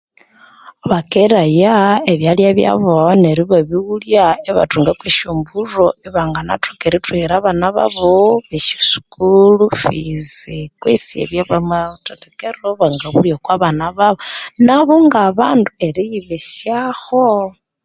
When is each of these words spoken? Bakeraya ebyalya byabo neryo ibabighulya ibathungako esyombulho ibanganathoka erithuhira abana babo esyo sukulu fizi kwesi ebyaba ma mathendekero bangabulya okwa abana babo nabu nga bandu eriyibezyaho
Bakeraya 0.89 1.75
ebyalya 2.11 2.49
byabo 2.57 2.95
neryo 3.21 3.43
ibabighulya 3.47 4.25
ibathungako 4.49 5.03
esyombulho 5.11 5.85
ibanganathoka 6.07 6.83
erithuhira 6.89 7.33
abana 7.39 7.65
babo 7.75 8.15
esyo 8.57 8.79
sukulu 8.91 9.63
fizi 9.81 10.59
kwesi 10.81 11.13
ebyaba 11.23 11.57
ma 11.69 11.79
mathendekero 11.91 12.67
bangabulya 12.79 13.33
okwa 13.35 13.51
abana 13.57 13.85
babo 13.97 14.19
nabu 14.65 14.95
nga 15.05 15.21
bandu 15.37 15.69
eriyibezyaho 15.87 17.25